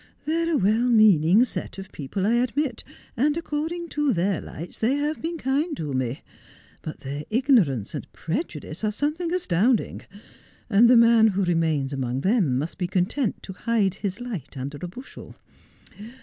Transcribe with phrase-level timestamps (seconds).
[0.25, 2.83] They are a well meaning set of people, I admit,
[3.15, 6.23] and according to their lights they have been kind to me;
[6.81, 10.01] but their ignorance and prejudice are some thing astounding;
[10.71, 14.79] and the man who remains among them must be content to hide his light under
[14.81, 15.35] a bushel.